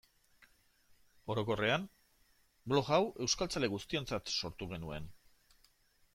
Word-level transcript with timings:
Orokorrean, 1.33 1.85
blog 2.73 2.91
hau 2.97 3.01
euskaltzale 3.27 3.71
guztiontzat 3.75 4.35
sortu 4.39 4.71
genuen. 4.75 5.11